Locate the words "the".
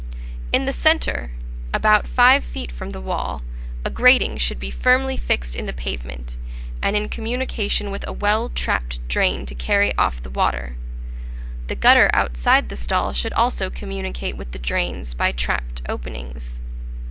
0.65-0.73, 2.89-2.99, 5.67-5.73, 10.23-10.31, 11.67-11.75, 12.69-12.75, 14.53-14.57